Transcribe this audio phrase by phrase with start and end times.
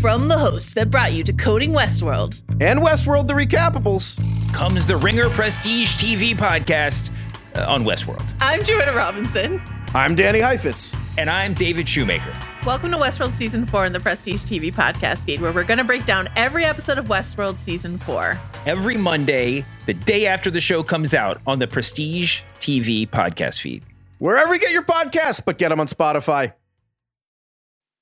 [0.00, 4.18] From the hosts that brought you to Coding Westworld and Westworld the Recapables
[4.50, 7.10] comes the Ringer Prestige TV podcast
[7.54, 8.24] uh, on Westworld.
[8.40, 9.60] I'm Joanna Robinson.
[9.92, 10.96] I'm Danny Heifetz.
[11.18, 12.32] And I'm David Shoemaker.
[12.64, 15.84] Welcome to Westworld Season 4 in the Prestige TV podcast feed, where we're going to
[15.84, 18.40] break down every episode of Westworld Season 4.
[18.64, 23.82] Every Monday, the day after the show comes out on the Prestige TV podcast feed.
[24.18, 26.54] Wherever you get your podcasts, but get them on Spotify.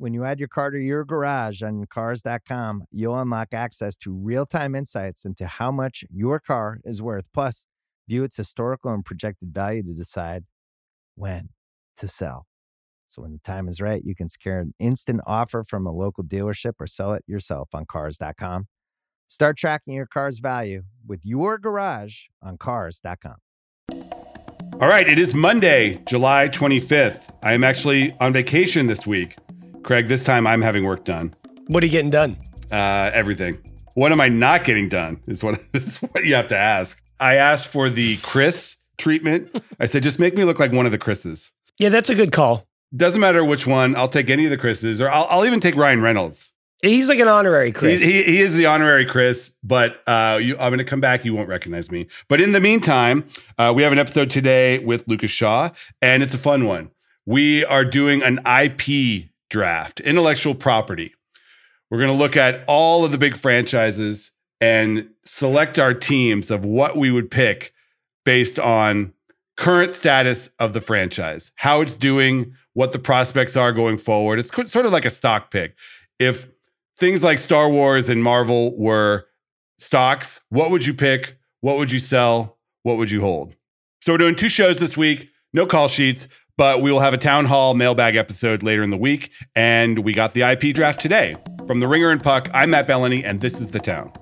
[0.00, 4.76] When you add your car to your garage on Cars.com, you'll unlock access to real-time
[4.76, 7.26] insights into how much your car is worth.
[7.34, 7.66] Plus,
[8.08, 10.44] view its historical and projected value to decide
[11.16, 11.48] when
[11.96, 12.46] to sell.
[13.08, 16.22] So when the time is right, you can secure an instant offer from a local
[16.22, 18.68] dealership or sell it yourself on cars.com.
[19.26, 23.36] Start tracking your car's value with your garage on cars.com.
[24.80, 27.30] All right, it is Monday, July 25th.
[27.42, 29.34] I am actually on vacation this week.
[29.88, 31.34] Craig, this time I'm having work done.
[31.68, 32.36] What are you getting done?
[32.70, 33.56] Uh, everything.
[33.94, 37.02] What am I not getting done is what, is what you have to ask.
[37.20, 39.48] I asked for the Chris treatment.
[39.80, 41.52] I said, just make me look like one of the Chris's.
[41.78, 42.66] Yeah, that's a good call.
[42.94, 43.96] Doesn't matter which one.
[43.96, 46.52] I'll take any of the Chris's, or I'll, I'll even take Ryan Reynolds.
[46.82, 47.98] He's like an honorary Chris.
[47.98, 51.24] He, he, he is the honorary Chris, but uh, you, I'm going to come back.
[51.24, 52.08] You won't recognize me.
[52.28, 55.70] But in the meantime, uh, we have an episode today with Lucas Shaw,
[56.02, 56.90] and it's a fun one.
[57.24, 61.14] We are doing an IP draft, intellectual property.
[61.90, 66.64] We're going to look at all of the big franchises and select our teams of
[66.64, 67.72] what we would pick
[68.24, 69.12] based on
[69.56, 74.38] current status of the franchise, how it's doing, what the prospects are going forward.
[74.38, 75.76] It's sort of like a stock pick.
[76.18, 76.48] If
[76.98, 79.26] things like Star Wars and Marvel were
[79.78, 81.38] stocks, what would you pick?
[81.60, 82.58] What would you sell?
[82.82, 83.54] What would you hold?
[84.00, 86.28] So we're doing two shows this week, no call sheets,
[86.58, 89.30] but we will have a town hall mailbag episode later in the week.
[89.54, 91.36] And we got the IP draft today.
[91.68, 94.12] From the Ringer and Puck, I'm Matt Belloni, and this is The Town.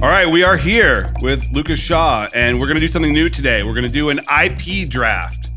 [0.00, 3.28] All right, we are here with Lucas Shaw, and we're going to do something new
[3.28, 3.64] today.
[3.64, 5.50] We're going to do an IP draft.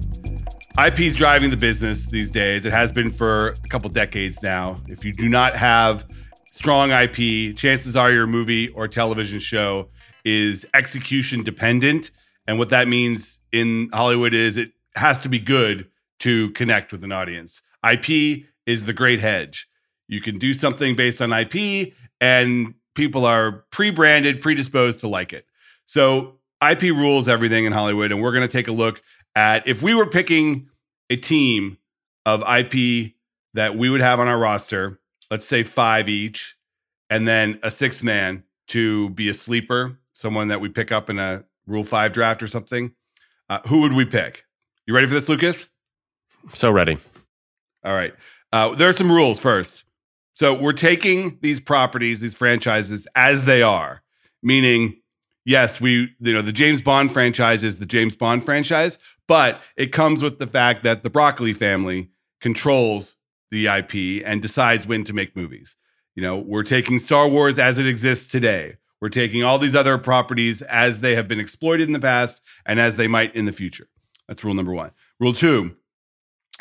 [0.84, 2.66] IP is driving the business these days.
[2.66, 4.78] It has been for a couple decades now.
[4.88, 6.06] If you do not have
[6.52, 9.90] strong IP, chances are your movie or television show
[10.26, 12.10] is execution dependent.
[12.48, 15.88] And what that means in Hollywood is it has to be good
[16.20, 17.62] to connect with an audience.
[17.90, 19.68] IP is the great hedge.
[20.08, 25.46] You can do something based on IP and people are pre-branded, predisposed to like it.
[25.86, 29.02] So IP rules everything in Hollywood, and we're going to take a look
[29.36, 30.70] at if we were picking
[31.10, 31.78] a team
[32.26, 33.14] of IP
[33.54, 35.00] that we would have on our roster,
[35.30, 36.58] let's say five each,
[37.10, 41.20] and then a six man to be a sleeper, someone that we pick up in
[41.20, 42.94] a Rule Five draft or something.
[43.50, 44.46] Uh, who would we pick?
[44.86, 45.70] You ready for this, Lucas?
[46.54, 46.98] So ready.
[47.84, 48.14] All right.
[48.52, 49.86] Uh, there are some rules first.
[50.34, 54.02] So we're taking these properties, these franchises as they are,
[54.42, 55.02] meaning
[55.46, 59.92] yes, we you know the James Bond franchise is the James Bond franchise, but it
[59.92, 62.10] comes with the fact that the Broccoli family
[62.40, 63.18] controls
[63.50, 65.76] the IP and decides when to make movies.
[66.16, 68.78] You know, we're taking Star Wars as it exists today.
[69.02, 72.80] We're taking all these other properties as they have been exploited in the past and
[72.80, 73.88] as they might in the future.
[74.28, 74.92] That's rule number 1.
[75.20, 75.76] Rule 2.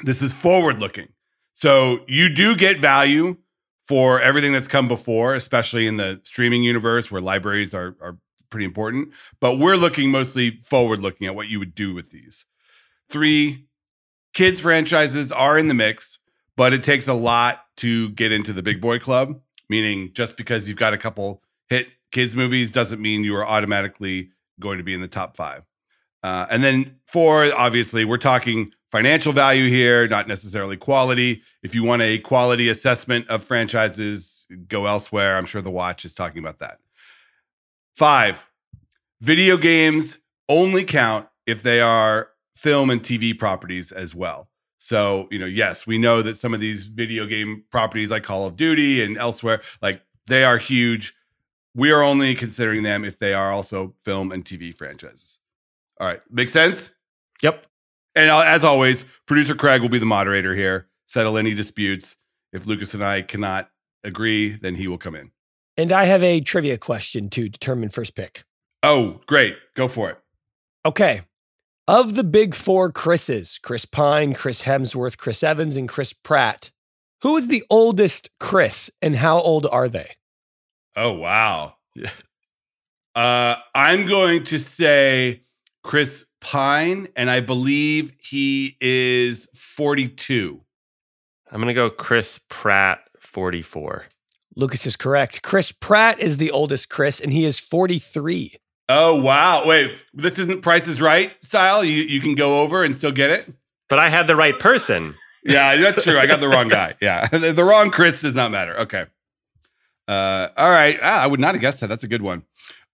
[0.02, 1.08] This is forward looking.
[1.52, 3.36] So you do get value
[3.82, 8.18] for everything that's come before, especially in the streaming universe where libraries are, are
[8.48, 9.10] pretty important.
[9.40, 12.46] But we're looking mostly forward looking at what you would do with these.
[13.10, 13.66] Three,
[14.32, 16.20] kids franchises are in the mix,
[16.56, 20.68] but it takes a lot to get into the big boy club, meaning just because
[20.68, 24.94] you've got a couple hit kids movies doesn't mean you are automatically going to be
[24.94, 25.62] in the top five.
[26.22, 31.42] Uh, and then four, obviously, we're talking financial value here, not necessarily quality.
[31.62, 35.36] If you want a quality assessment of franchises, go elsewhere.
[35.36, 36.78] I'm sure The Watch is talking about that.
[37.96, 38.44] Five,
[39.20, 40.18] video games
[40.48, 44.48] only count if they are film and TV properties as well.
[44.78, 48.46] So, you know, yes, we know that some of these video game properties like Call
[48.46, 51.14] of Duty and elsewhere, like they are huge.
[51.74, 55.38] We are only considering them if they are also film and TV franchises.
[56.00, 56.90] All right, make sense?
[57.42, 57.66] Yep.
[58.14, 60.88] And uh, as always, producer Craig will be the moderator here.
[61.06, 62.16] settle any disputes.
[62.52, 63.70] If Lucas and I cannot
[64.02, 65.30] agree, then he will come in.
[65.76, 68.44] And I have a trivia question to determine first pick.
[68.82, 69.56] Oh, great.
[69.74, 70.18] Go for it.
[70.84, 71.22] Okay.
[71.86, 76.70] Of the big four Chris's, Chris Pine, Chris Hemsworth, Chris Evans, and Chris Pratt,
[77.22, 80.16] who is the oldest Chris and how old are they?
[80.96, 81.74] Oh, wow.
[83.14, 85.42] Uh, I'm going to say
[85.82, 90.60] Chris Pine, and I believe he is 42.
[91.50, 94.06] I'm going to go Chris Pratt, 44.
[94.56, 95.42] Lucas is correct.
[95.42, 98.54] Chris Pratt is the oldest Chris, and he is 43.
[98.88, 99.66] Oh, wow.
[99.66, 101.84] Wait, this isn't Price is Right style?
[101.84, 103.52] You, you can go over and still get it?
[103.88, 105.14] But I had the right person.
[105.44, 106.18] Yeah, that's true.
[106.18, 106.94] I got the wrong guy.
[107.00, 107.26] Yeah.
[107.28, 108.78] The, the wrong Chris does not matter.
[108.80, 109.06] Okay.
[110.08, 110.98] Uh, all right.
[111.02, 111.86] Ah, I would not have guessed that.
[111.88, 112.42] That's a good one.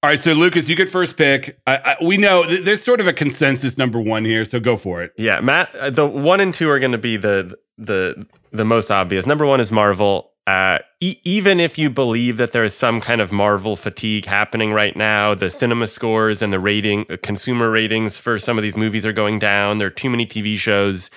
[0.03, 0.21] All right.
[0.21, 1.59] So, Lucas, you get first pick.
[1.67, 4.45] I, I, we know th- there's sort of a consensus number one here.
[4.45, 5.13] So go for it.
[5.17, 5.75] Yeah, Matt.
[5.77, 9.27] uh, The one and two are going to be the the the most obvious.
[9.27, 10.33] Number one is Marvel.
[10.47, 14.73] Uh, e- even if you believe that there is some kind of Marvel fatigue happening
[14.73, 18.77] right now, the cinema scores and the rating, uh, consumer ratings for some of these
[18.77, 19.79] movies are going down.
[19.79, 21.11] There are too many TV shows.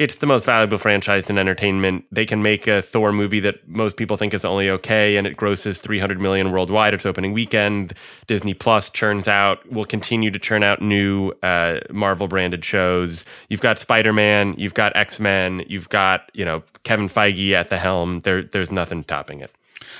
[0.00, 2.06] It's the most valuable franchise in entertainment.
[2.10, 5.36] They can make a Thor movie that most people think is only okay, and it
[5.36, 7.92] grosses 300 million worldwide its opening weekend.
[8.26, 13.26] Disney Plus churns out, will continue to churn out new uh, Marvel branded shows.
[13.50, 17.68] You've got Spider Man, you've got X Men, you've got you know Kevin Feige at
[17.68, 18.20] the helm.
[18.20, 19.54] There, there's nothing topping it.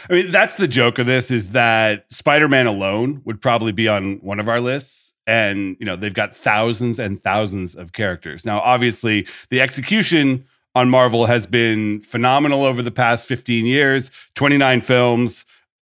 [0.08, 3.86] I mean, that's the joke of this is that Spider Man alone would probably be
[3.86, 5.12] on one of our lists.
[5.30, 8.44] And, you know, they've got thousands and thousands of characters.
[8.44, 10.44] Now, obviously, the execution
[10.74, 15.44] on Marvel has been phenomenal over the past 15 years 29 films,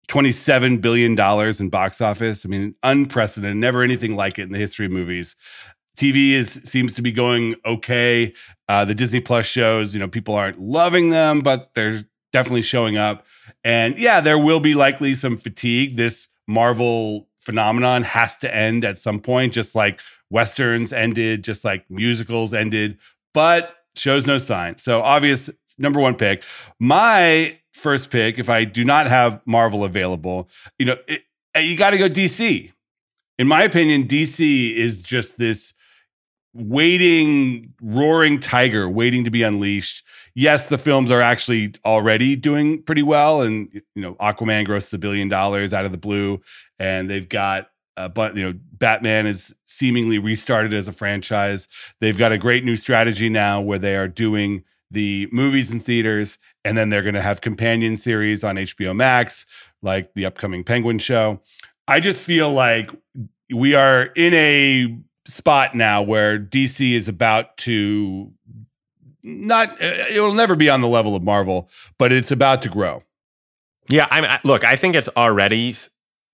[0.09, 1.17] $27 billion
[1.57, 2.45] in box office.
[2.45, 5.37] I mean, unprecedented, never anything like it in the history of movies.
[5.97, 8.33] TV is seems to be going okay.
[8.67, 12.03] Uh, the Disney Plus shows, you know, people aren't loving them, but they're
[12.33, 13.25] definitely showing up.
[13.63, 15.95] And yeah, there will be likely some fatigue.
[15.95, 19.99] This Marvel phenomenon has to end at some point, just like
[20.29, 22.95] westerns ended, just like musicals ended,
[23.33, 24.77] but shows no sign.
[24.77, 25.49] So obvious
[25.79, 26.43] number one pick.
[26.79, 30.47] My first pick, if I do not have Marvel available,
[30.77, 31.23] you know, it,
[31.55, 32.71] eh, you got to go DC.
[33.39, 35.73] In my opinion, DC is just this
[36.53, 40.05] waiting, roaring tiger waiting to be unleashed.
[40.35, 44.97] Yes, the films are actually already doing pretty well, and you know, Aquaman grosses a
[44.97, 46.41] billion dollars out of the blue,
[46.79, 47.69] and they've got.
[47.97, 51.67] Uh, but you know, Batman is seemingly restarted as a franchise.
[51.99, 56.37] They've got a great new strategy now where they are doing the movies in theaters,
[56.63, 59.45] and then they're going to have companion series on HBO Max,
[59.81, 61.41] like the upcoming Penguin show.
[61.87, 62.91] I just feel like
[63.53, 64.97] we are in a
[65.27, 68.31] spot now where DC is about to
[69.23, 72.69] not uh, it will never be on the level of Marvel, but it's about to
[72.69, 73.03] grow.
[73.87, 75.75] Yeah, I mean, look, I think it's already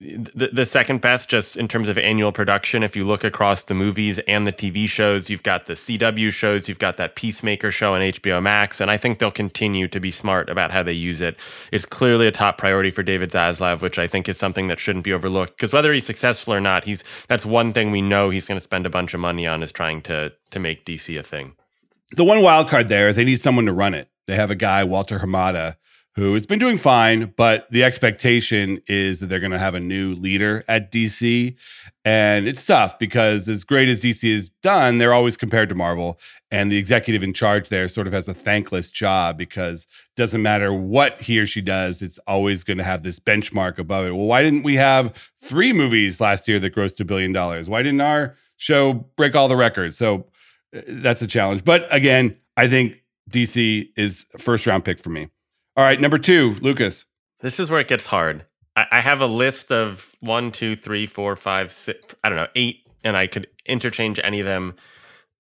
[0.02, 2.84] the, the second best just in terms of annual production.
[2.84, 6.68] If you look across the movies and the TV shows, you've got the CW shows,
[6.68, 10.12] you've got that Peacemaker show on HBO Max, and I think they'll continue to be
[10.12, 11.38] smart about how they use it.
[11.72, 15.06] It's clearly a top priority for David Zaslav, which I think is something that shouldn't
[15.06, 15.56] be overlooked.
[15.56, 18.64] Because whether he's successful or not, he's that's one thing we know he's going to
[18.64, 21.54] spend a bunch of money on is trying to to make DC a thing.
[22.16, 24.08] The one wild card there is they need someone to run it.
[24.25, 25.75] They have a guy, Walter Hamada,
[26.16, 29.82] who has been doing fine, but the expectation is that they're going to have a
[29.82, 31.58] new leader at DC.
[32.06, 36.18] And it's tough because, as great as DC is done, they're always compared to Marvel.
[36.51, 39.86] And the executive in charge there sort of has a thankless job because
[40.16, 44.06] doesn't matter what he or she does, it's always going to have this benchmark above
[44.06, 44.12] it.
[44.12, 47.68] Well, why didn't we have three movies last year that grossed a billion dollars?
[47.68, 49.98] Why didn't our show break all the records?
[49.98, 50.28] So
[50.88, 51.63] that's a challenge.
[51.63, 55.29] But again, I think DC is first round pick for me.
[55.77, 57.05] All right, number two, Lucas.
[57.41, 58.46] This is where it gets hard.
[58.75, 62.48] I, I have a list of one, two, three, four, five, six, I don't know,
[62.55, 64.75] eight, and I could interchange any of them.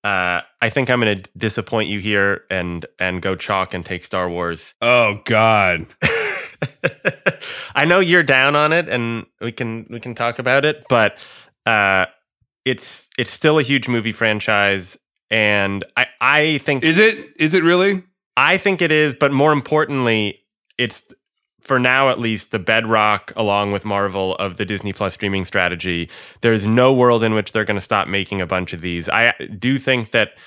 [0.03, 4.03] Uh, I think I'm going to disappoint you here and and go chalk and take
[4.03, 4.75] Star Wars.
[4.81, 5.87] Oh God.
[7.75, 11.17] I know you're down on it, and we can we can talk about it, but
[11.65, 12.05] uh,
[12.65, 14.97] it's it's still a huge movie franchise,
[15.29, 17.33] and I I think Is it?
[17.37, 18.03] Is it really?
[18.37, 20.41] I think it is, but more importantly,
[20.77, 21.03] it's
[21.61, 26.09] for now at least the bedrock along with Marvel of the Disney Plus streaming strategy.
[26.41, 29.09] There's no world in which they're going to stop making a bunch of these.
[29.09, 30.37] I do think that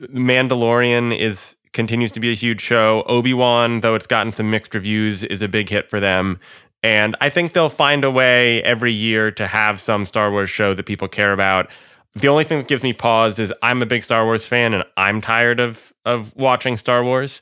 [0.00, 3.04] Mandalorian is continues to be a huge show.
[3.06, 6.38] Obi-Wan, though it's gotten some mixed reviews, is a big hit for them.
[6.82, 10.74] And I think they'll find a way every year to have some Star Wars show
[10.74, 11.70] that people care about.
[12.14, 14.84] The only thing that gives me pause is I'm a big Star Wars fan and
[14.96, 17.40] I'm tired of of watching Star Wars,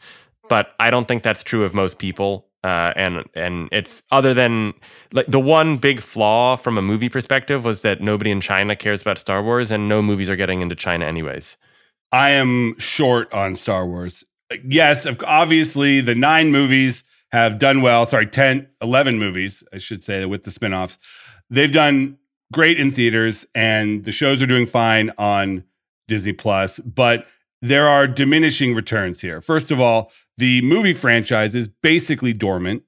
[0.49, 2.47] but I don't think that's true of most people.
[2.65, 4.75] Uh, and and it's other than
[5.13, 9.01] like the one big flaw from a movie perspective was that nobody in China cares
[9.01, 11.57] about Star Wars and no movies are getting into China anyways.
[12.11, 14.25] I am short on Star Wars.
[14.65, 18.07] Yes, obviously the nine movies have done well.
[18.07, 20.99] Sorry, 10, 11 movies, I should say, with the spinoffs.
[21.51, 22.19] They've done
[22.52, 25.64] great in theaters and the shows are doing fine on
[26.07, 27.26] Disney Plus, but
[27.61, 29.40] there are diminishing returns here.
[29.40, 32.83] First of all, the movie franchise is basically dormant.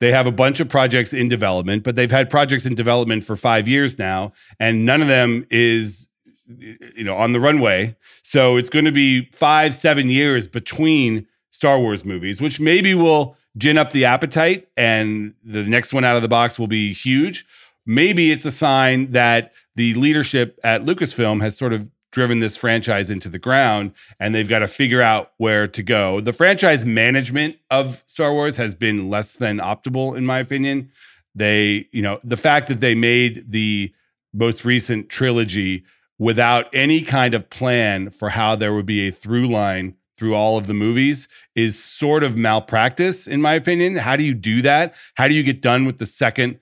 [0.00, 3.36] They have a bunch of projects in development, but they've had projects in development for
[3.36, 6.08] 5 years now and none of them is
[6.48, 7.96] you know on the runway.
[8.22, 13.36] So it's going to be 5 7 years between Star Wars movies, which maybe will
[13.56, 17.46] gin up the appetite and the next one out of the box will be huge
[17.86, 23.10] maybe it's a sign that the leadership at Lucasfilm has sort of driven this franchise
[23.10, 26.20] into the ground and they've got to figure out where to go.
[26.20, 30.90] The franchise management of Star Wars has been less than optimal, in my opinion.
[31.34, 33.92] They, you know, the fact that they made the
[34.32, 35.84] most recent trilogy
[36.18, 40.56] without any kind of plan for how there would be a through line through all
[40.56, 43.96] of the movies is sort of malpractice, in my opinion.
[43.96, 44.94] How do you do that?
[45.14, 46.58] How do you get done with the second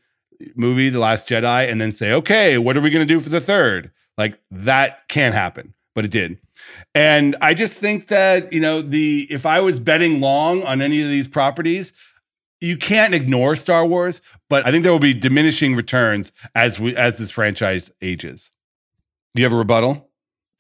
[0.54, 3.28] movie, The Last Jedi, and then say, okay, what are we going to do for
[3.28, 3.90] the third?
[4.16, 6.38] Like that can't happen, but it did.
[6.94, 11.02] And I just think that, you know, the if I was betting long on any
[11.02, 11.92] of these properties,
[12.60, 16.96] you can't ignore Star Wars, but I think there will be diminishing returns as we
[16.96, 18.50] as this franchise ages.
[19.34, 20.08] Do you have a rebuttal?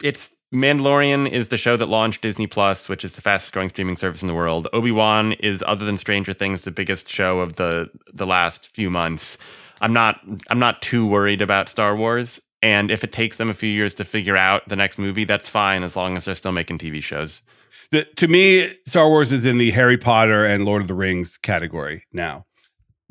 [0.02, 3.96] It's Mandalorian is the show that launched Disney Plus, which is the fastest growing streaming
[3.96, 4.68] service in the world.
[4.72, 8.90] Obi Wan is, other than Stranger Things, the biggest show of the the last few
[8.90, 9.36] months.
[9.80, 12.40] I'm not I'm not too worried about Star Wars.
[12.62, 15.46] And if it takes them a few years to figure out the next movie, that's
[15.46, 17.42] fine as long as they're still making TV shows.
[17.90, 21.36] The, to me, Star Wars is in the Harry Potter and Lord of the Rings
[21.36, 22.46] category now.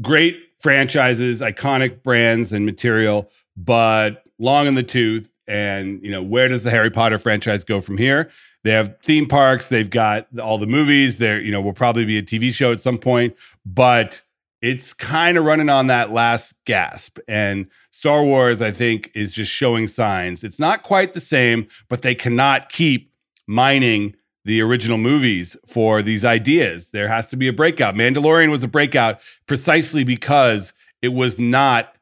[0.01, 5.31] Great franchises, iconic brands and material, but long in the tooth.
[5.47, 8.31] And you know, where does the Harry Potter franchise go from here?
[8.63, 11.17] They have theme parks, they've got all the movies.
[11.17, 14.21] There, you know, will probably be a TV show at some point, but
[14.63, 17.19] it's kind of running on that last gasp.
[17.27, 20.41] And Star Wars, I think, is just showing signs.
[20.41, 23.11] It's not quite the same, but they cannot keep
[23.45, 24.15] mining
[24.45, 26.91] the original movies for these ideas.
[26.91, 27.95] There has to be a breakout.
[27.95, 31.97] Mandalorian was a breakout precisely because it was not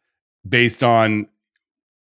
[0.47, 1.27] based on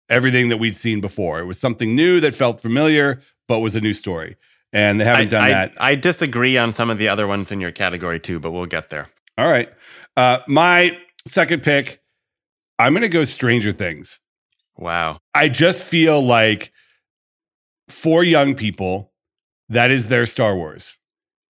[0.09, 1.39] everything that we'd seen before.
[1.39, 4.35] It was something new that felt familiar, but was a new story.
[4.73, 5.73] And they haven't I, done I, that.
[5.79, 8.89] I disagree on some of the other ones in your category too, but we'll get
[8.89, 9.07] there.
[9.39, 9.69] All right.
[10.17, 12.01] Uh, my second pick,
[12.77, 14.19] I'm going to go Stranger Things.
[14.77, 15.19] Wow.
[15.33, 16.73] I just feel like
[17.87, 19.13] for young people,
[19.69, 20.97] that is their Star Wars.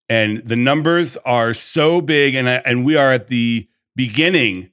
[0.08, 4.70] And the numbers are so big, and, and we are at the beginning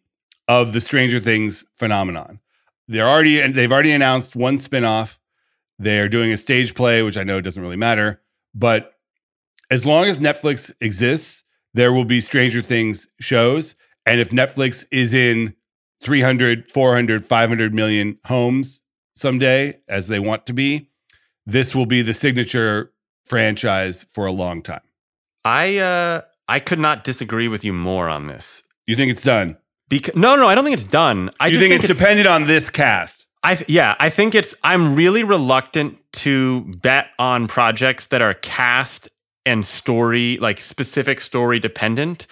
[0.48, 2.40] of the Stranger Things phenomenon.
[2.88, 5.18] They're already and they've already announced one spinoff.
[5.78, 8.22] They're doing a stage play, which I know doesn't really matter.
[8.56, 8.96] But
[9.70, 11.44] as long as Netflix exists,
[11.74, 13.76] there will be Stranger Things shows.
[14.06, 15.56] And if Netflix is in
[16.04, 18.82] 300, 400, 500 million homes
[19.16, 20.90] someday, as they want to be,
[21.46, 22.92] this will be the signature
[23.26, 24.82] franchise for a long time.
[25.46, 28.64] I uh I could not disagree with you more on this.
[28.86, 29.58] You think it's done?
[29.90, 31.30] Because no, no, I don't think it's done.
[31.40, 33.26] I you just think, it's, dependent on this cast?
[33.44, 34.56] I yeah, I think it's.
[34.64, 39.10] I'm really reluctant to bet on projects that are cast
[39.46, 42.28] and story, like specific story dependent.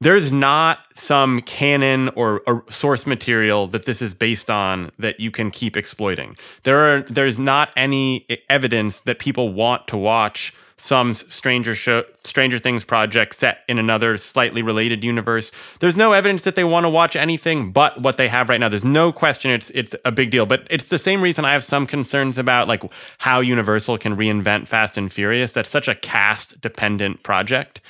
[0.00, 5.30] There's not some canon or, or source material that this is based on that you
[5.30, 6.36] can keep exploiting.
[6.64, 12.58] There are there's not any evidence that people want to watch some stranger show stranger
[12.58, 15.52] things project set in another slightly related universe.
[15.80, 18.68] There's no evidence that they want to watch anything but what they have right now.
[18.68, 21.64] There's no question it's it's a big deal but it's the same reason i have
[21.64, 22.82] some concerns about like
[23.18, 25.52] how universal can reinvent fast and furious.
[25.52, 27.80] That's such a cast dependent project.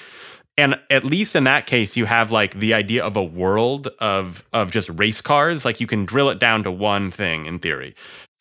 [0.57, 4.45] And at least in that case you have like the idea of a world of
[4.53, 5.65] of just race cars.
[5.65, 7.95] Like you can drill it down to one thing in theory.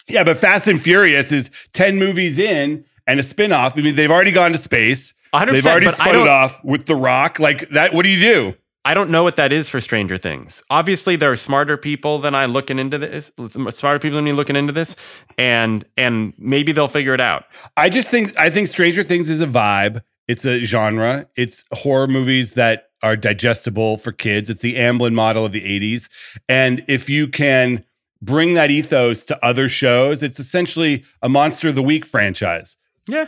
[0.07, 3.77] Yeah, but Fast and Furious is 10 movies in and a spin-off.
[3.77, 5.13] I mean, they've already gone to space.
[5.33, 7.39] 100%, They've already spun it off with The Rock.
[7.39, 8.55] Like that, what do you do?
[8.86, 10.62] I don't know what that is for Stranger Things.
[10.69, 13.31] Obviously, there are smarter people than I looking into this.
[13.48, 14.95] Smarter people than me looking into this,
[15.38, 17.45] and and maybe they'll figure it out.
[17.77, 20.01] I just think I think Stranger Things is a vibe.
[20.27, 21.27] It's a genre.
[21.38, 24.50] It's horror movies that are digestible for kids.
[24.50, 26.10] It's the Amblin model of the 80s.
[26.48, 27.83] And if you can
[28.24, 30.24] bring that ethos to other shows.
[30.24, 32.77] It's essentially a Monster of the Week franchise.
[33.07, 33.27] Yeah,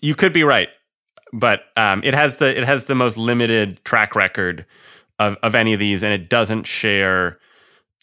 [0.00, 0.68] you could be right,
[1.32, 4.66] but um, it has the it has the most limited track record
[5.18, 7.38] of of any of these, and it doesn't share.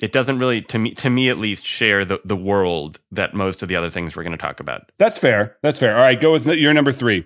[0.01, 3.63] It doesn't really, to me, to me at least, share the the world that most
[3.63, 4.91] of the other things we're going to talk about.
[4.97, 5.57] That's fair.
[5.61, 5.95] That's fair.
[5.95, 7.25] All right, go with your number three.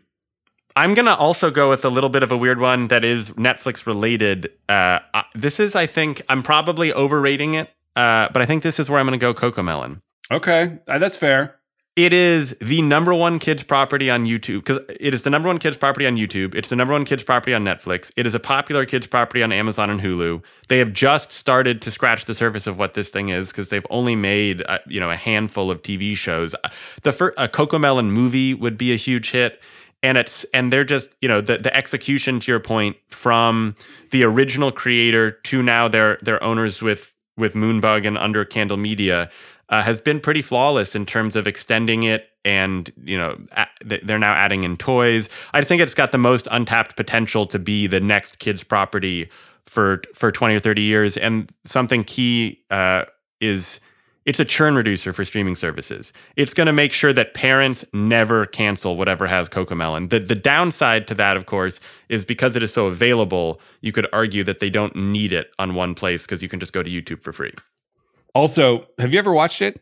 [0.76, 3.86] I'm gonna also go with a little bit of a weird one that is Netflix
[3.86, 4.52] related.
[4.70, 5.00] Uh,
[5.34, 9.00] this is, I think, I'm probably overrating it, uh, but I think this is where
[9.00, 9.34] I'm gonna go.
[9.34, 10.02] Cocomelon.
[10.32, 11.59] Okay, uh, that's fair.
[12.00, 15.58] It is the number one kids property on YouTube because it is the number one
[15.58, 16.56] kids property on YouTube.
[16.56, 18.10] It's the number one kids property on Netflix.
[18.16, 20.42] It is a popular kids property on Amazon and Hulu.
[20.70, 23.86] They have just started to scratch the surface of what this thing is because they've
[23.90, 26.56] only made uh, you know a handful of TV shows.
[27.02, 29.60] The first a Cocomelon movie would be a huge hit
[30.02, 33.76] and it's and they're just you know the the execution to your point from
[34.12, 39.30] the original creator to now their their owners with with Moonbug and Under Candle Media
[39.70, 43.38] uh, has been pretty flawless in terms of extending it and you know
[43.84, 45.30] they're now adding in toys.
[45.54, 49.30] I think it's got the most untapped potential to be the next kids property
[49.66, 53.06] for for 20 or 30 years and something key uh,
[53.40, 53.80] is
[54.26, 56.14] it's a churn reducer for streaming services.
[56.36, 60.10] It's going to make sure that parents never cancel whatever has Cocomelon.
[60.10, 64.08] The the downside to that, of course, is because it is so available, you could
[64.14, 66.90] argue that they don't need it on one place because you can just go to
[66.90, 67.54] YouTube for free.
[68.36, 69.82] Also, have you ever watched it?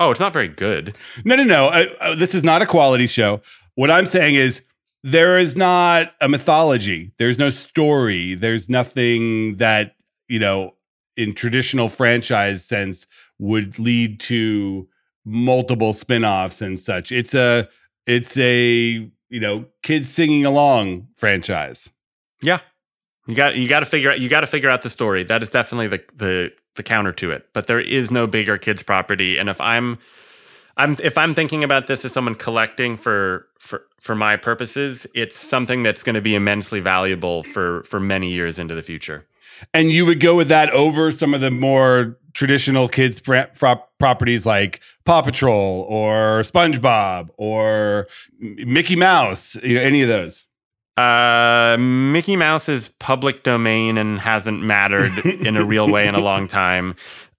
[0.00, 0.94] Oh, it's not very good.
[1.24, 1.66] No, no, no.
[1.66, 3.42] Uh, uh, this is not a quality show.
[3.74, 4.62] What I'm saying is
[5.02, 7.12] there is not a mythology.
[7.18, 8.34] There's no story.
[8.34, 9.96] There's nothing that,
[10.28, 10.74] you know,
[11.16, 13.06] in traditional franchise sense
[13.38, 14.88] would lead to
[15.24, 17.10] multiple spin-offs and such.
[17.12, 17.68] It's a
[18.06, 21.90] it's a, you know, kids singing along franchise.
[22.40, 22.60] Yeah.
[23.28, 25.22] You got you got to figure out you got to figure out the story.
[25.22, 27.48] That is definitely the the the counter to it.
[27.52, 29.98] But there is no bigger kids property and if I'm
[30.78, 35.36] I'm if I'm thinking about this as someone collecting for for for my purposes, it's
[35.36, 39.26] something that's going to be immensely valuable for for many years into the future.
[39.74, 44.80] And you would go with that over some of the more traditional kids properties like
[45.04, 48.06] Paw Patrol or SpongeBob or
[48.38, 50.47] Mickey Mouse, you know, any of those.
[50.98, 56.20] Uh, Mickey Mouse is public domain and hasn't mattered in a real way in a
[56.20, 56.96] long time.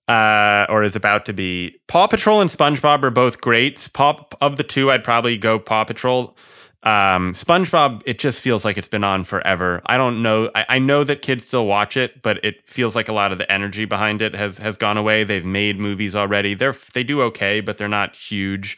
[0.08, 1.78] Uh, or is about to be.
[1.88, 3.89] Paw Patrol and SpongeBob are both great.
[3.93, 6.36] Paw of the two, I'd probably go Paw Patrol.
[6.82, 9.84] Um, SpongeBob, it just feels like it's been on forever.
[9.86, 10.50] I don't know.
[10.56, 13.38] I, I, know that kids still watch it, but it feels like a lot of
[13.38, 15.26] the energy behind it has has gone away.
[15.26, 16.56] They've made movies already.
[16.56, 18.78] They're they do okay, but they're not huge.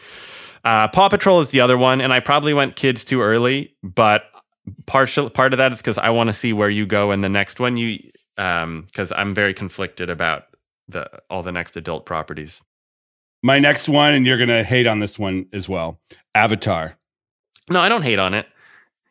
[0.65, 4.31] Uh, Paw Patrol is the other one, and I probably went kids too early, but
[4.86, 7.30] partial part of that is because I want to see where you go in the
[7.30, 7.78] next one.
[7.78, 8.00] You
[8.38, 10.44] um because I'm very conflicted about
[10.88, 12.62] the all the next adult properties.
[13.44, 16.00] My next one, and you're gonna hate on this one as well.
[16.36, 16.98] Avatar.
[17.70, 18.48] No, I don't hate on it.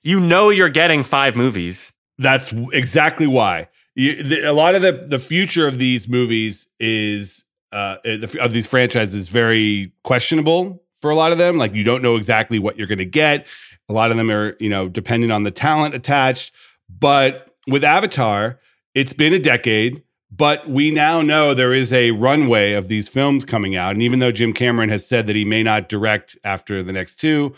[0.02, 1.92] You know you're getting five movies.
[2.18, 3.68] That's exactly why.
[3.94, 7.96] You, the, a lot of the the future of these movies is uh,
[8.40, 11.56] of these franchises very questionable for a lot of them.
[11.56, 13.46] Like you don't know exactly what you're going to get.
[13.90, 16.54] A lot of them are you know dependent on the talent attached.
[16.88, 18.58] But with Avatar,
[18.94, 20.02] it's been a decade.
[20.30, 23.92] But we now know there is a runway of these films coming out.
[23.92, 27.16] And even though Jim Cameron has said that he may not direct after the next
[27.16, 27.52] two,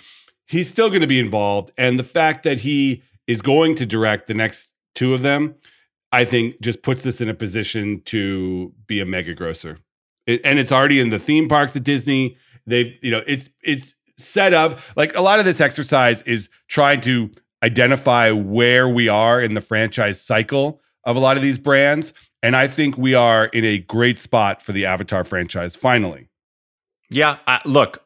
[0.47, 1.71] he's still going to be involved.
[1.77, 5.55] And the fact that he is going to direct the next two of them,
[6.13, 9.79] I think just puts this in a position to be a mega grosser.
[10.27, 12.37] It, and it's already in the theme parks at Disney.
[12.67, 17.01] They've, you know, it's it's set up like a lot of this exercise is trying
[17.03, 17.31] to
[17.63, 22.13] identify where we are in the franchise cycle of a lot of these brands.
[22.43, 26.29] And I think we are in a great spot for the Avatar franchise finally.
[27.09, 28.03] Yeah, uh, look,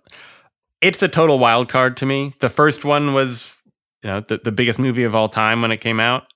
[0.80, 2.34] it's a total wild card to me.
[2.40, 3.54] The first one was,
[4.02, 6.32] you know, the, the biggest movie of all time when it came out.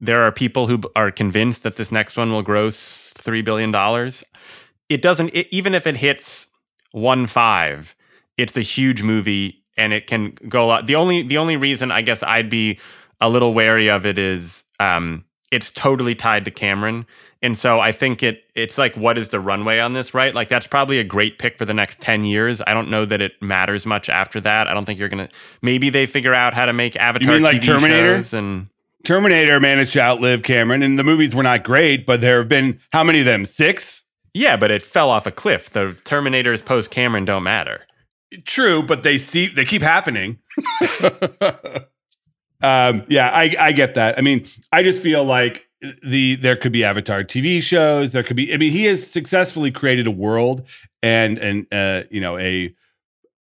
[0.00, 4.24] There are people who are convinced that this next one will gross three billion dollars.
[4.88, 5.30] It doesn't.
[5.30, 6.46] It, even if it hits
[6.92, 7.96] one five,
[8.38, 10.86] it's a huge movie and it can go a lot.
[10.86, 12.78] The only the only reason I guess I'd be
[13.20, 17.06] a little wary of it is um, it's totally tied to Cameron.
[17.40, 20.34] And so I think it it's like what is the runway on this, right?
[20.34, 22.60] Like that's probably a great pick for the next 10 years.
[22.66, 24.66] I don't know that it matters much after that.
[24.66, 27.32] I don't think you're going to maybe they figure out how to make Avatar you
[27.34, 28.68] mean like TV Terminator and
[29.04, 32.80] Terminator managed to outlive Cameron and the movies were not great, but there have been
[32.92, 33.46] how many of them?
[33.46, 34.02] 6?
[34.34, 35.70] Yeah, but it fell off a cliff.
[35.70, 37.87] The Terminators post Cameron don't matter.
[38.44, 40.38] True, but they see they keep happening.
[42.60, 44.18] um, yeah, I I get that.
[44.18, 45.66] I mean, I just feel like
[46.02, 48.12] the there could be Avatar TV shows.
[48.12, 48.52] There could be.
[48.52, 50.66] I mean, he has successfully created a world,
[51.02, 52.74] and and uh, you know a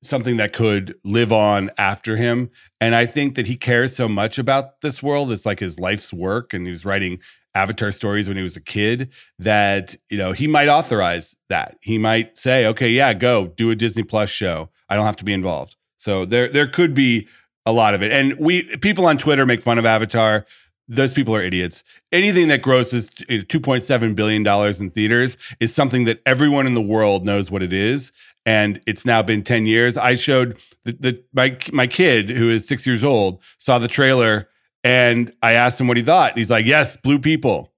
[0.03, 2.51] something that could live on after him.
[2.81, 5.33] And I think that he cares so much about this world.
[5.33, 7.21] It's like his life's work, and he was writing
[7.55, 9.11] Avatar stories when he was a kid.
[9.39, 11.79] That you know he might authorize that.
[11.83, 14.71] He might say, "Okay, yeah, go do a Disney Plus show.
[14.89, 17.29] I don't have to be involved." So there there could be
[17.67, 18.13] a lot of it.
[18.13, 20.47] And we people on Twitter make fun of Avatar.
[20.87, 21.83] Those people are idiots.
[22.13, 26.75] Anything that grosses eh, point seven billion dollars in theaters is something that everyone in
[26.75, 28.13] the world knows what it is.
[28.47, 29.97] And it's now been ten years.
[29.97, 34.49] I showed the, the my my kid who is six years old saw the trailer,
[34.83, 36.37] and I asked him what he thought.
[36.37, 37.73] He's like, "Yes, blue people."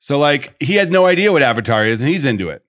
[0.00, 2.64] So like he had no idea what Avatar is, and he's into it.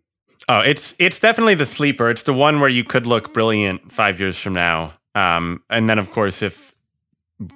[0.49, 2.09] Oh, it's it's definitely the sleeper.
[2.09, 4.93] It's the one where you could look brilliant five years from now.
[5.13, 6.75] Um, and then of course if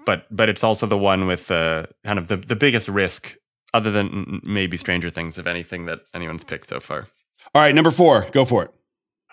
[0.06, 3.36] but but it's also the one with uh, kind of the, the biggest risk
[3.74, 7.08] other than maybe Stranger Things of anything that anyone's picked so far.
[7.56, 8.72] All right, number four, go for it.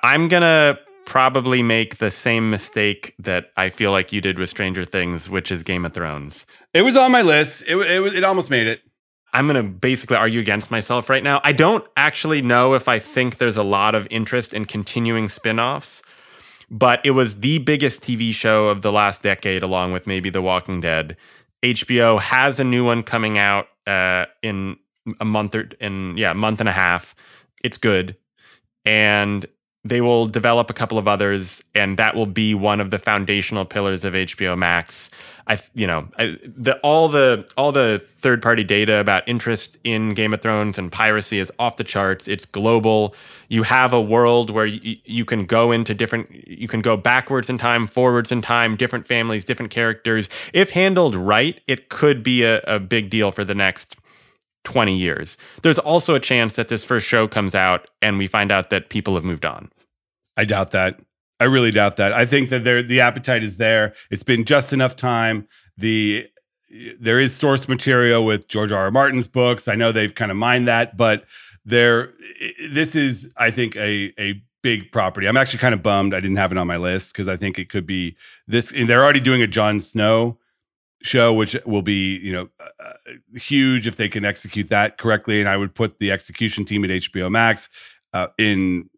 [0.03, 4.87] I'm gonna probably make the same mistake that I feel like you did with Stranger
[4.87, 6.47] Things, which is Game of Thrones.
[6.73, 7.63] It was on my list.
[7.69, 8.81] It it was it almost made it.
[9.33, 11.41] I'm going to basically argue against myself right now.
[11.45, 16.03] I don't actually know if I think there's a lot of interest in continuing spin-offs
[16.71, 20.41] but it was the biggest TV show of the last decade, along with maybe The
[20.41, 21.17] Walking Dead.
[21.63, 24.77] HBO has a new one coming out uh, in
[25.19, 27.15] a month or in yeah, a month and a half.
[27.65, 28.17] It's good,
[28.85, 29.45] and
[29.85, 33.65] they will develop a couple of others, and that will be one of the foundational
[33.65, 35.11] pillars of HBO Max.
[35.51, 40.15] I, you know, I, the all the all the third party data about interest in
[40.15, 42.29] Game of Thrones and piracy is off the charts.
[42.29, 43.17] It's global.
[43.49, 46.31] You have a world where you, you can go into different.
[46.47, 50.29] You can go backwards in time, forwards in time, different families, different characters.
[50.53, 53.97] If handled right, it could be a, a big deal for the next
[54.63, 55.37] 20 years.
[55.63, 58.89] There's also a chance that this first show comes out and we find out that
[58.89, 59.73] people have moved on.
[60.37, 61.01] I doubt that.
[61.41, 62.13] I really doubt that.
[62.13, 63.95] I think that there the appetite is there.
[64.11, 65.49] It's been just enough time.
[65.77, 66.29] The
[67.01, 68.85] there is source material with George R.
[68.85, 68.91] R.
[68.91, 69.67] Martin's books.
[69.67, 71.25] I know they've kind of mined that, but
[71.65, 72.13] there
[72.71, 75.27] this is I think a a big property.
[75.27, 77.59] I'm actually kind of bummed I didn't have it on my list because I think
[77.59, 80.39] it could be this and they're already doing a Jon Snow
[81.03, 82.93] show which will be, you know, uh,
[83.35, 86.91] huge if they can execute that correctly and I would put the execution team at
[86.91, 87.71] HBO Max
[88.13, 88.91] uh, in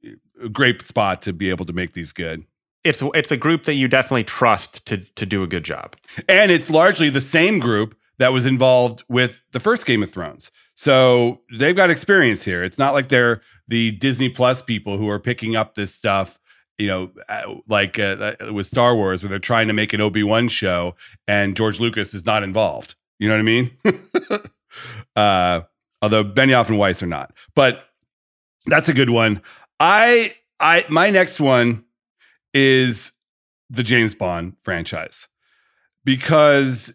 [0.49, 2.45] great spot to be able to make these good.
[2.85, 5.97] It's it's a group that you definitely trust to to do a good job.
[6.29, 10.51] And it's largely the same group that was involved with the first Game of Thrones.
[10.77, 12.63] So they've got experience here.
[12.63, 16.39] It's not like they're the Disney Plus people who are picking up this stuff,
[16.79, 20.01] you know, uh, like uh, uh, with Star Wars, where they're trying to make an
[20.01, 20.95] Obi Wan show
[21.27, 22.95] and George Lucas is not involved.
[23.19, 23.71] You know what I mean?
[25.17, 25.61] uh,
[26.01, 27.85] although Benioff and Weiss are not, but
[28.67, 29.43] that's a good one.
[29.83, 31.85] I I my next one
[32.55, 33.11] is
[33.69, 35.27] the James Bond franchise
[36.05, 36.95] because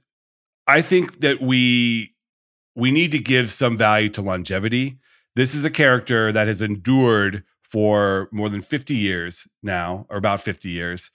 [0.67, 2.15] I think that we
[2.77, 4.99] we need to give some value to longevity.
[5.35, 10.39] This is a character that has endured for more than 50 years now or about
[10.39, 11.11] 50 years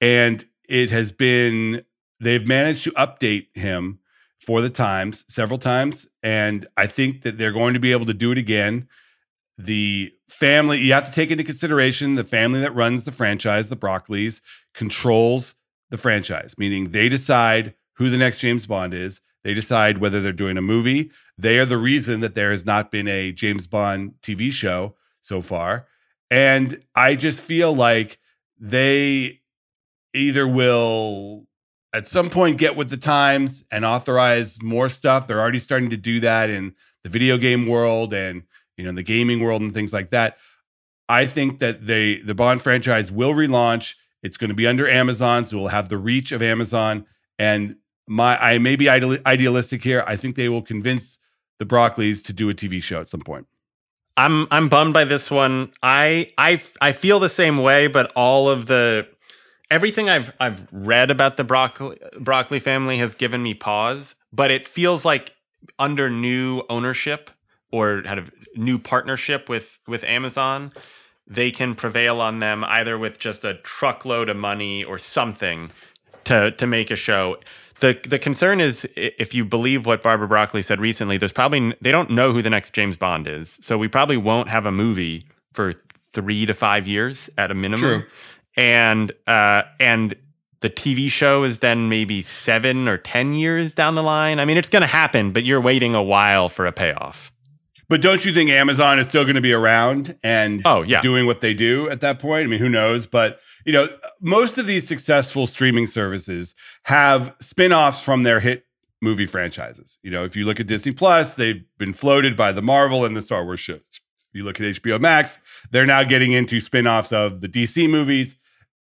[0.00, 1.84] and it has been
[2.18, 4.00] they've managed to update him
[4.40, 8.14] for the times several times and I think that they're going to be able to
[8.14, 8.88] do it again
[9.58, 13.76] the family you have to take into consideration the family that runs the franchise the
[13.76, 14.40] broccoli's
[14.72, 15.54] controls
[15.90, 19.20] the franchise meaning they decide who the next james bond is.
[19.44, 21.10] They decide whether they're doing a movie.
[21.36, 25.42] They are the reason that there has not been a james bond tv show so
[25.42, 25.86] far.
[26.30, 28.18] And i just feel like
[28.58, 29.40] they
[30.14, 31.46] either will
[31.92, 35.26] at some point get with the times and authorize more stuff.
[35.26, 38.44] They're already starting to do that in the video game world and
[38.76, 40.36] you know, in the gaming world and things like that.
[41.08, 43.94] I think that they the Bond franchise will relaunch.
[44.22, 47.06] It's going to be under Amazon, so we'll have the reach of Amazon.
[47.38, 50.04] And my I may be idealistic here.
[50.06, 51.18] I think they will convince
[51.58, 53.46] the Broccoli's to do a TV show at some point.
[54.16, 55.72] I'm I'm bummed by this one.
[55.82, 59.06] I I I feel the same way, but all of the
[59.70, 64.14] everything I've I've read about the broccoli broccoli family has given me pause.
[64.32, 65.34] But it feels like
[65.78, 67.30] under new ownership
[67.70, 68.24] or kind a
[68.56, 70.72] new partnership with with Amazon,
[71.26, 75.70] they can prevail on them either with just a truckload of money or something
[76.24, 77.36] to to make a show.
[77.80, 81.90] The the concern is if you believe what Barbara Broccoli said recently, there's probably they
[81.90, 83.58] don't know who the next James Bond is.
[83.60, 88.02] So we probably won't have a movie for 3 to 5 years at a minimum.
[88.02, 88.10] True.
[88.56, 90.14] And uh and
[90.62, 94.38] the TV show is then maybe 7 or 10 years down the line.
[94.38, 97.32] I mean, it's going to happen, but you're waiting a while for a payoff.
[97.92, 101.02] But don't you think Amazon is still going to be around and Oh, yeah.
[101.02, 102.44] doing what they do at that point?
[102.44, 103.06] I mean, who knows?
[103.06, 103.86] But you know,
[104.18, 108.64] most of these successful streaming services have spin-offs from their hit
[109.02, 109.98] movie franchises.
[110.02, 113.14] You know, if you look at Disney Plus, they've been floated by the Marvel and
[113.14, 113.82] the Star Wars shows.
[113.90, 115.38] If you look at HBO Max,
[115.70, 118.36] they're now getting into spin-offs of the DC movies.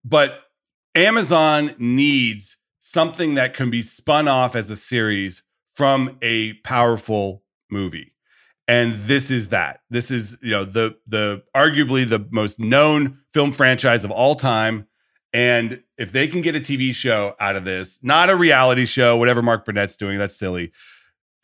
[0.04, 0.42] But
[0.96, 8.12] Amazon needs something that can be spun off as a series from a powerful movie.
[8.68, 9.80] And this is that.
[9.90, 14.88] This is, you know, the the arguably the most known film franchise of all time.
[15.34, 19.18] And if they can get a TV show out of this, not a reality show,
[19.18, 20.72] whatever Mark Burnett's doing, that's silly.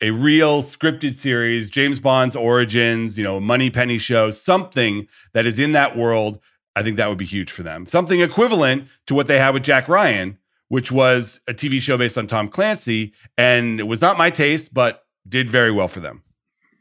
[0.00, 5.72] A real scripted series, James Bond's origins, you know, Moneypenny show, something that is in
[5.72, 6.40] that world,
[6.76, 7.86] I think that would be huge for them.
[7.86, 12.18] Something equivalent to what they had with Jack Ryan, which was a TV show based
[12.18, 16.22] on Tom Clancy, and it was not my taste, but did very well for them.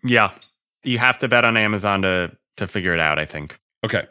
[0.04, 0.32] Yeah.
[0.84, 3.58] You have to bet on Amazon to to figure it out, I think.
[3.86, 4.06] Okay.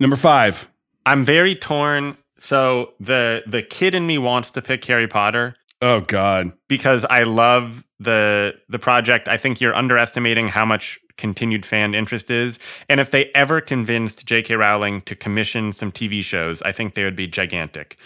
[0.00, 0.68] Number five.
[1.06, 2.16] I'm very torn.
[2.38, 6.52] So the the kid in me wants to pick Harry Potter Oh God.
[6.68, 9.28] because I love the the project.
[9.28, 12.58] I think you're underestimating how much continued fan interest is.
[12.90, 14.54] And if they ever convinced J.K.
[14.56, 17.96] Rowling to commission some TV shows, I think they would be gigantic.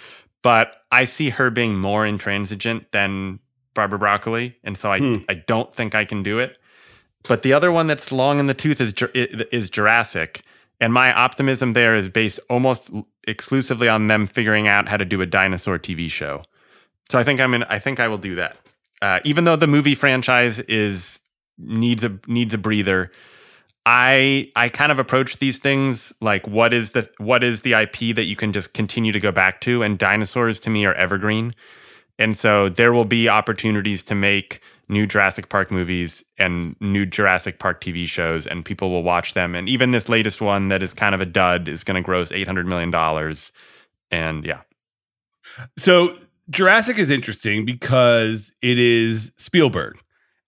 [0.42, 3.40] But I see her being more intransigent than
[3.74, 5.14] Barbara Broccoli, and so I Hmm.
[5.28, 6.56] I don't think I can do it.
[7.24, 8.94] But the other one that's long in the tooth is
[9.52, 10.42] is Jurassic,
[10.80, 12.90] and my optimism there is based almost
[13.26, 16.42] exclusively on them figuring out how to do a dinosaur TV show.
[17.10, 17.64] So I think I'm in.
[17.64, 18.56] I think I will do that.
[19.02, 21.20] Uh, even though the movie franchise is
[21.58, 23.10] needs a needs a breather,
[23.84, 28.14] I I kind of approach these things like what is the what is the IP
[28.14, 31.54] that you can just continue to go back to, and dinosaurs to me are evergreen,
[32.20, 37.58] and so there will be opportunities to make new Jurassic Park movies and new Jurassic
[37.58, 39.54] Park TV shows, and people will watch them.
[39.56, 42.32] And even this latest one that is kind of a dud is going to gross
[42.32, 43.52] eight hundred million dollars,
[44.12, 44.60] and yeah,
[45.78, 46.16] So
[46.50, 49.98] Jurassic is interesting because it is Spielberg.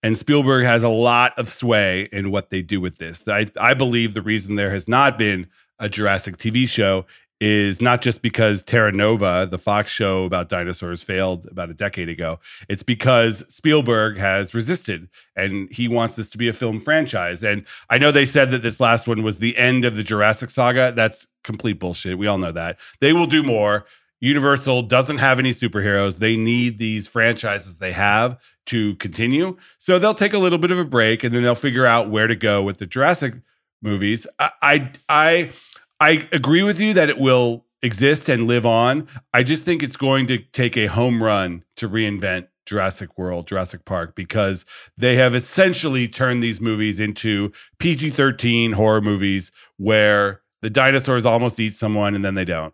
[0.03, 3.27] And Spielberg has a lot of sway in what they do with this.
[3.27, 5.47] I, I believe the reason there has not been
[5.79, 7.05] a Jurassic TV show
[7.45, 12.07] is not just because Terra Nova, the Fox show about dinosaurs, failed about a decade
[12.07, 12.39] ago.
[12.69, 17.43] It's because Spielberg has resisted and he wants this to be a film franchise.
[17.43, 20.49] And I know they said that this last one was the end of the Jurassic
[20.51, 20.93] saga.
[20.95, 22.17] That's complete bullshit.
[22.17, 22.77] We all know that.
[23.01, 23.87] They will do more.
[24.21, 26.19] Universal doesn't have any superheroes.
[26.19, 29.57] They need these franchises they have to continue.
[29.79, 32.27] So they'll take a little bit of a break and then they'll figure out where
[32.27, 33.33] to go with the Jurassic
[33.81, 34.25] movies.
[34.39, 35.51] I I I,
[35.99, 39.07] I agree with you that it will exist and live on.
[39.33, 43.85] I just think it's going to take a home run to reinvent Jurassic World, Jurassic
[43.85, 44.65] Park, because
[44.97, 51.59] they have essentially turned these movies into PG 13 horror movies where the dinosaurs almost
[51.59, 52.73] eat someone and then they don't.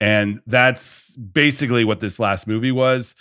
[0.00, 3.14] And that's basically what this last movie was.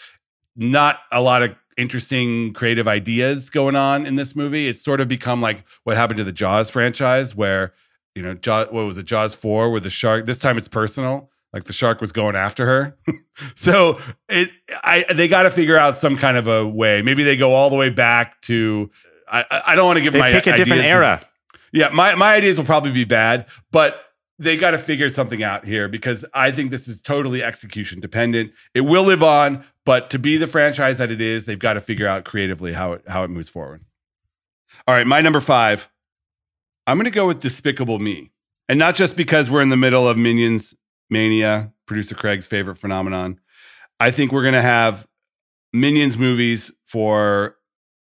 [0.55, 4.67] Not a lot of interesting creative ideas going on in this movie.
[4.67, 7.73] It's sort of become like what happened to the Jaws franchise, where,
[8.15, 11.29] you know, Jaws, what was it, Jaws 4, where the shark, this time it's personal.
[11.53, 12.97] Like the shark was going after her.
[13.55, 14.49] so it
[14.83, 17.01] I they got to figure out some kind of a way.
[17.01, 18.89] Maybe they go all the way back to
[19.29, 21.21] I I- don't want to give they my pick a different ideas- era.
[21.73, 24.01] yeah, my, my ideas will probably be bad, but
[24.39, 28.53] they got to figure something out here because I think this is totally execution dependent.
[28.73, 31.81] It will live on, but to be the franchise that it is, they've got to
[31.81, 33.83] figure out creatively how it how it moves forward.
[34.87, 35.89] All right, my number five.
[36.91, 38.31] I'm going to go with Despicable Me,
[38.67, 40.75] and not just because we're in the middle of Minions
[41.09, 43.39] mania, producer Craig's favorite phenomenon.
[44.01, 45.07] I think we're going to have
[45.71, 47.55] Minions movies for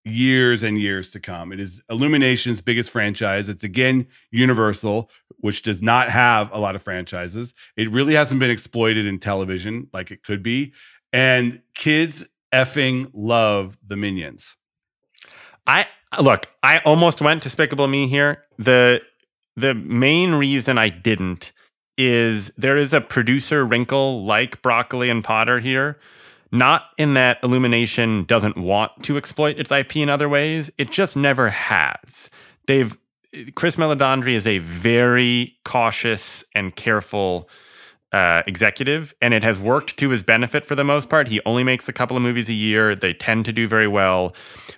[0.07, 1.53] years and years to come.
[1.53, 3.47] It is Illumination's biggest franchise.
[3.47, 7.53] It's again Universal, which does not have a lot of franchises.
[7.77, 10.73] It really hasn't been exploited in television like it could be.
[11.13, 14.57] And kids effing love the Minions.
[15.67, 15.89] I
[16.20, 18.44] look, I almost went Despicable Me here.
[18.59, 19.03] The
[19.57, 21.53] the main reason I didn't
[21.98, 25.98] is there is a producer wrinkle like Broccoli and Potter here.
[26.51, 30.70] Not in that Illumination doesn't want to exploit its IP in other ways.
[30.77, 32.29] It just never has.
[32.66, 32.96] They've
[33.55, 37.48] Chris Meledandri is a very cautious and careful
[38.12, 41.29] uh, executive, and it has worked to his benefit for the most part.
[41.29, 42.94] He only makes a couple of movies a year.
[42.94, 44.35] They tend to do very well,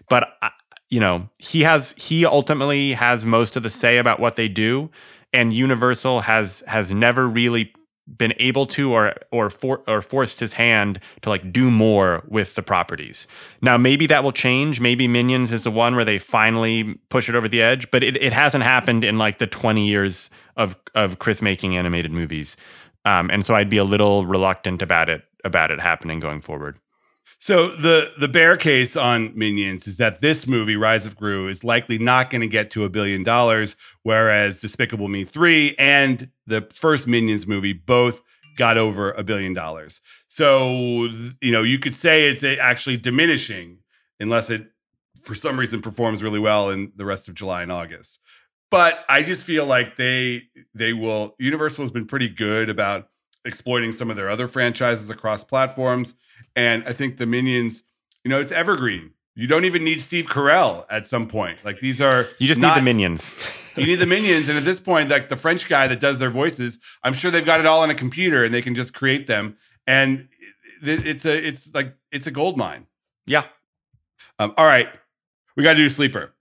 [0.08, 0.50] but uh,
[0.88, 4.90] you know he has he ultimately has most of the say about what they do,
[5.32, 7.72] and Universal has has never really
[8.06, 12.54] been able to or or for, or forced his hand to like do more with
[12.54, 13.26] the properties.
[13.62, 14.80] Now maybe that will change.
[14.80, 18.16] Maybe Minions is the one where they finally push it over the edge, but it,
[18.22, 22.56] it hasn't happened in like the 20 years of of Chris making animated movies.
[23.06, 26.78] Um, and so I'd be a little reluctant about it about it happening going forward.
[27.44, 31.62] So the the bear case on Minions is that this movie, Rise of Gru, is
[31.62, 36.66] likely not going to get to a billion dollars, whereas Despicable Me three and the
[36.72, 38.22] first Minions movie both
[38.57, 40.00] got over a billion dollars.
[40.26, 41.11] So
[41.42, 43.80] you know you could say it's actually diminishing
[44.18, 44.66] unless it
[45.22, 48.20] for some reason performs really well in the rest of July and August.
[48.70, 53.11] But I just feel like they they will Universal has been pretty good about
[53.44, 56.14] exploiting some of their other franchises across platforms
[56.56, 57.82] and I think the Minions,
[58.24, 59.10] you know, it's evergreen.
[59.36, 61.58] You don't even need Steve Carell at some point.
[61.64, 63.22] Like these are You just not- need the minions.
[63.76, 66.30] you need the minions, and at this point, like the French guy that does their
[66.30, 69.26] voices, I'm sure they've got it all on a computer and they can just create
[69.26, 69.56] them.
[69.86, 70.28] And
[70.82, 72.86] it's a it's like it's a gold mine.
[73.26, 73.46] yeah.
[74.38, 74.88] Um, all right,
[75.56, 76.32] we got to do sleeper.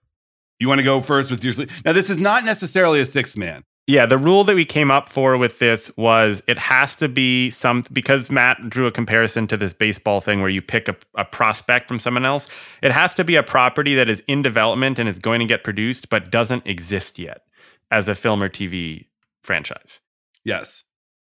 [0.60, 1.70] You want to go first with your sleep?
[1.84, 3.64] Now, this is not necessarily a six man.
[3.86, 7.50] Yeah, the rule that we came up for with this was it has to be
[7.50, 11.24] some because Matt drew a comparison to this baseball thing where you pick a, a
[11.24, 12.48] prospect from someone else.
[12.82, 15.64] It has to be a property that is in development and is going to get
[15.64, 17.42] produced but doesn't exist yet
[17.90, 19.06] as a film or TV
[19.42, 20.00] franchise.
[20.44, 20.84] Yes.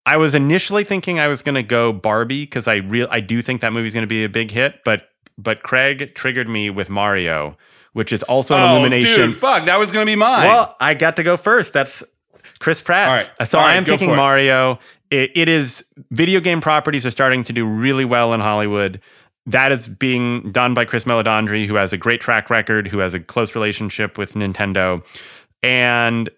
[0.07, 3.43] I was initially thinking I was going to go Barbie because I real I do
[3.43, 6.89] think that movie's going to be a big hit, but but Craig triggered me with
[6.89, 7.57] Mario,
[7.93, 9.29] which is also an oh, illumination.
[9.31, 10.47] dude, fuck, that was going to be mine.
[10.47, 11.73] Well, I got to go first.
[11.73, 12.03] That's
[12.59, 13.07] Chris Pratt.
[13.07, 13.49] All right.
[13.49, 14.15] So All I am picking.
[14.15, 14.79] Mario.
[15.09, 19.01] It, it is video game properties are starting to do really well in Hollywood.
[19.45, 23.15] That is being done by Chris Meledandri, who has a great track record, who has
[23.15, 25.03] a close relationship with Nintendo,
[25.63, 26.29] and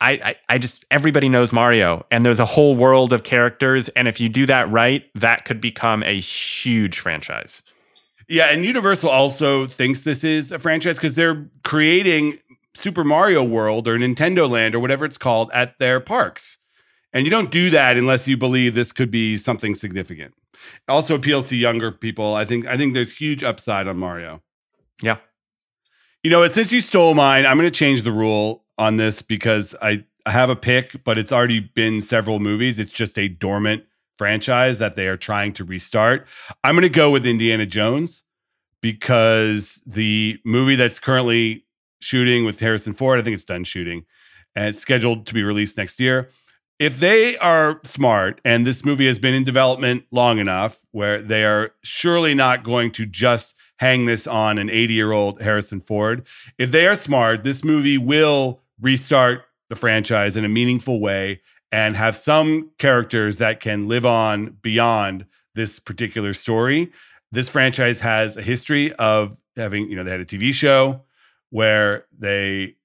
[0.00, 4.06] I, I, I just everybody knows Mario, and there's a whole world of characters, and
[4.06, 7.62] if you do that right, that could become a huge franchise.
[8.28, 12.38] Yeah, and Universal also thinks this is a franchise because they're creating
[12.78, 16.58] Super Mario World or Nintendo Land or whatever it's called at their parks.
[17.12, 20.34] And you don't do that unless you believe this could be something significant.
[20.52, 22.34] It also appeals to younger people.
[22.34, 24.42] I think I think there's huge upside on Mario.
[25.02, 25.18] Yeah.
[26.22, 29.74] You know, since you stole mine, I'm going to change the rule on this because
[29.80, 32.78] I, I have a pick, but it's already been several movies.
[32.78, 33.84] It's just a dormant
[34.18, 36.26] franchise that they are trying to restart.
[36.64, 38.24] I'm going to go with Indiana Jones
[38.82, 41.64] because the movie that's currently
[42.00, 44.04] shooting with Harrison Ford, I think it's done shooting
[44.54, 46.30] and it's scheduled to be released next year.
[46.78, 51.44] If they are smart and this movie has been in development long enough where they
[51.44, 56.26] are surely not going to just hang this on an 80 year old Harrison Ford,
[56.56, 61.96] if they are smart, this movie will restart the franchise in a meaningful way and
[61.96, 66.90] have some characters that can live on beyond this particular story.
[67.30, 71.02] This franchise has a history of having, you know, they had a TV show
[71.50, 72.76] where they,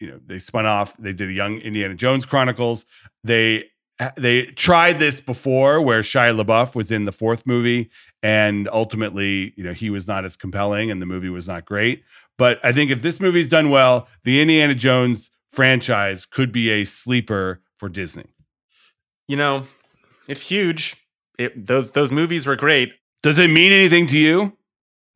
[0.00, 2.84] you know, they spun off, they did a young Indiana Jones Chronicles.
[3.24, 3.70] They
[4.16, 7.90] they tried this before where Shia LaBeouf was in the fourth movie
[8.22, 12.04] and ultimately, you know, he was not as compelling and the movie was not great.
[12.36, 16.84] But I think if this movie's done well, the Indiana Jones franchise could be a
[16.84, 18.26] sleeper for Disney.
[19.26, 19.66] You know,
[20.28, 20.96] it's huge.
[21.38, 22.92] It, those those movies were great.
[23.22, 24.56] Does it mean anything to you?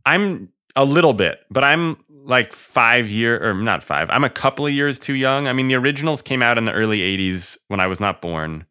[0.05, 4.09] I'm a little bit, but I'm like five year or not five.
[4.11, 5.47] I'm a couple of years too young.
[5.49, 8.65] I mean, the originals came out in the early '80s when I was not born,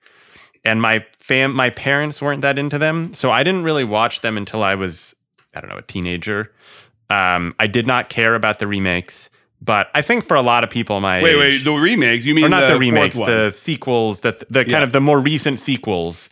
[0.63, 4.37] and my fam, my parents weren't that into them, so I didn't really watch them
[4.37, 5.13] until I was,
[5.53, 6.51] I don't know, a teenager.
[7.09, 9.29] Um, I did not care about the remakes,
[9.61, 12.23] but I think for a lot of people my Wait, age, wait, the remakes?
[12.25, 14.71] You mean or not the, fourth remakes, the sequels, the the Yeah.
[14.71, 16.29] kind of the more recent sequels.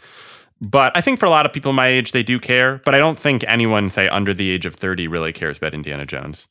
[0.61, 2.81] But I think for a lot of people my age, they do care.
[2.83, 6.05] But I don't think anyone, say under the age of thirty, really cares about Indiana
[6.05, 6.47] Jones.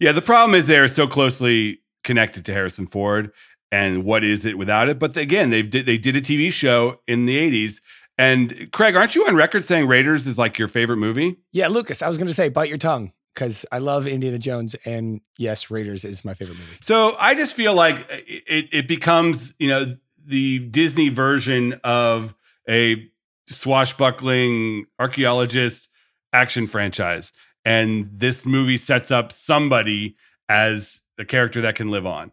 [0.00, 3.32] Yeah, the problem is they're so closely connected to Harrison Ford,
[3.72, 4.98] and what is it without it?
[4.98, 7.80] But again, they did they did a TV show in the '80s,
[8.16, 11.38] and Craig, aren't you on record saying Raiders is like your favorite movie?
[11.52, 14.74] Yeah, Lucas, I was going to say, bite your tongue because I love Indiana Jones.
[14.84, 16.78] And yes, Raiders is my favorite movie.
[16.80, 19.92] So I just feel like it it becomes you know
[20.24, 22.34] the Disney version of
[22.68, 23.08] a
[23.48, 25.88] swashbuckling archaeologist
[26.32, 27.32] action franchise,
[27.64, 30.16] and this movie sets up somebody
[30.48, 32.32] as a character that can live on.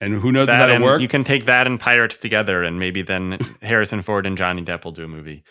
[0.00, 1.00] And who knows if That that'll work?
[1.00, 4.84] You can take that and Pirates together, and maybe then Harrison Ford and Johnny Depp
[4.84, 5.42] will do a movie.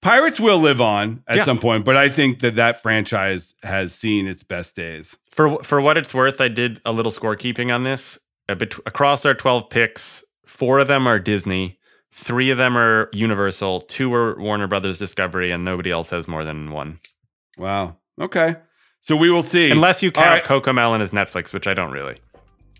[0.00, 1.44] Pirates will live on at Yeah.
[1.44, 5.16] some point, but I think that that franchise has seen its best days.
[5.30, 8.18] For for what it's worth, I did a little scorekeeping on this.
[8.48, 11.78] Uh, bet- across our twelve picks, four of them are Disney,
[12.16, 16.44] Three of them are Universal, two are Warner Brothers Discovery, and nobody else has more
[16.44, 17.00] than one.
[17.58, 17.96] Wow.
[18.20, 18.54] Okay.
[19.00, 19.68] So we will see.
[19.72, 20.44] Unless you count right.
[20.44, 22.16] Cocomelon as Netflix, which I don't really.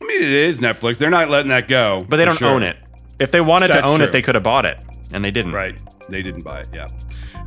[0.01, 0.99] I mean, it is Netflix.
[0.99, 2.07] They're not letting that go.
[2.09, 2.49] But they don't sure.
[2.49, 2.79] own it.
[3.19, 4.09] If they wanted That's to own true.
[4.09, 4.79] it, they could have bought it,
[5.13, 5.53] and they didn't.
[5.53, 5.83] Right.
[6.09, 6.69] They didn't buy it.
[6.73, 6.87] Yeah.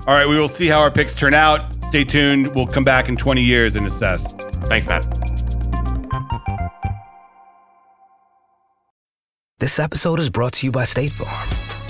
[0.08, 0.28] All right.
[0.28, 1.74] We will see how our picks turn out.
[1.86, 2.54] Stay tuned.
[2.54, 4.34] We'll come back in 20 years and assess.
[4.34, 5.06] Thanks, Matt.
[9.60, 11.77] This episode is brought to you by State Farm.